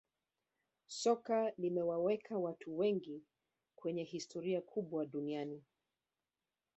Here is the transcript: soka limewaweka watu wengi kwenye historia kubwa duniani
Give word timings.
soka 0.87 1.51
limewaweka 1.57 2.37
watu 2.37 2.77
wengi 2.77 3.23
kwenye 3.75 4.03
historia 4.03 4.61
kubwa 4.61 5.05
duniani 5.05 5.63